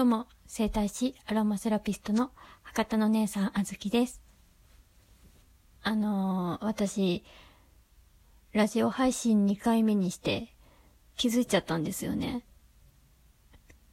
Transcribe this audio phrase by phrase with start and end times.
[0.00, 2.30] どうも、生体師アロマセラピストの
[2.62, 4.22] 博多の姉さんあずきです。
[5.82, 7.22] あのー、私、
[8.54, 10.56] ラジオ配信2回目にして
[11.18, 12.46] 気づいちゃったんですよね。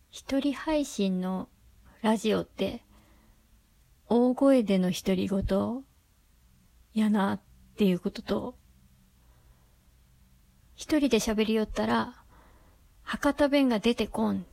[0.10, 1.50] 一人配信の
[2.02, 2.86] ラジオって、
[4.08, 5.84] 大声での独り言、
[6.94, 7.42] やなっ
[7.76, 8.56] ていうことと、
[10.74, 12.24] 一人で喋りよったら、
[13.04, 14.46] 博多弁が出てこん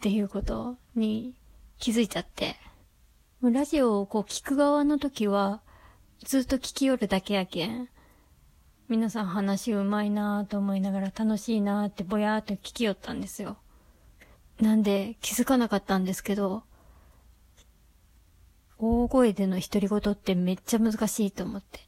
[0.00, 1.34] っていうことに
[1.78, 2.56] 気づいちゃって、
[3.42, 5.60] ラジオをこう聞く側の時は、
[6.24, 7.90] ずっと聞きよるだけやけん、
[8.88, 13.58] 皆さん話うまいなぁと思いながら楽しいなぁってぼやーっと聞きよったんですよ。
[14.58, 16.62] なんで気づかなかったんですけど、
[18.78, 21.80] 大声での独り言ってめっちゃ難しいと思って。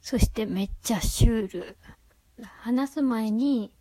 [0.00, 1.76] そしてめっちゃシュール。
[2.58, 3.72] 話す前に、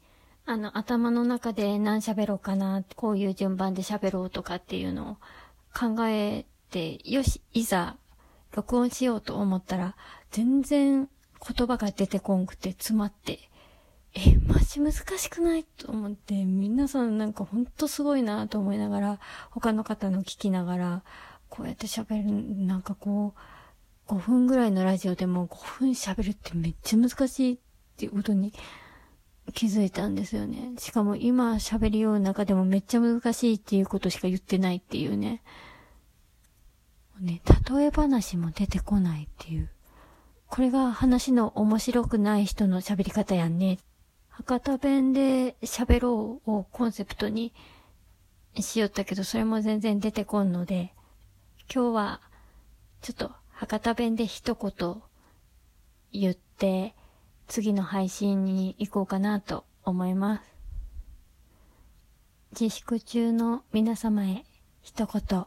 [0.46, 5.18] あの、頭の中で何喋ろうかな、こういう順番で喋ろうとかっていうのを
[5.74, 7.98] 考えて、よし、いざ、
[8.52, 9.96] 録音しようと思ったら、
[10.32, 13.40] 全然言葉が出てこんくて詰まって、
[14.14, 19.20] え、マジ難しくないと思って、皆さんなんかほんとすごいなと思いながら、
[19.52, 21.04] 他の方の聞きながら、
[21.50, 23.34] こうやって喋る、なんかこ
[24.08, 27.58] う、5分ぐらいのラジオでも5分喋るってめっちゃ難しいっ
[27.96, 28.52] ていうことに
[29.52, 30.74] 気づいたんですよね。
[30.78, 35.42] しかも今喋りよう中でもめっちゃ難しいっていうことしか言ってないっていうね。
[37.20, 39.70] ね、例え話も出てこないっていう。
[40.48, 43.78] これが話の面白くない人の喋り方やんね。
[44.28, 47.54] 博多弁で喋ろうをコンセプトに
[48.60, 50.94] しよったけど、それも全然出てこんので、
[51.74, 52.22] 今日は
[53.02, 55.02] ちょっと博多弁で一言
[56.12, 56.96] 言って、
[57.52, 60.44] 次の配信に行こうかなと思います。
[62.58, 64.46] 自粛中の皆様へ
[64.82, 65.46] 一言。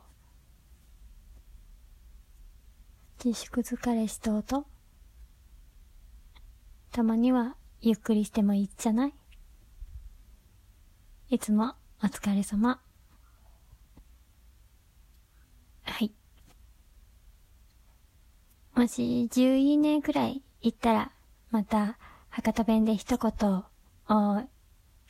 [3.25, 4.67] 自粛疲れしとうと
[6.93, 9.15] たまにはゆっくりしてもいいじゃない？
[11.31, 12.83] いつもお疲れ様。
[15.85, 16.13] はい。
[18.75, 21.14] もし10いいねくらい行ったら、
[21.55, 21.99] また
[22.31, 23.63] 博多弁で一言
[24.09, 24.43] を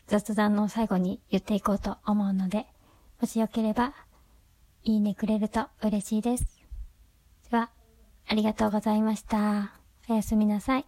[0.07, 2.67] 雑談の最後に言っていこうと思うので、
[3.19, 3.95] もしよければ、
[4.83, 6.45] いいねくれると嬉しいです。
[7.51, 7.71] では、
[8.29, 9.73] ありがとうございました。
[10.07, 10.85] おやすみなさい。